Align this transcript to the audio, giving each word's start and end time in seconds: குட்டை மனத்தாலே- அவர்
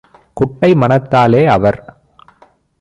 குட்டை 0.33 0.73
மனத்தாலே- 0.73 1.43
அவர் 1.55 1.79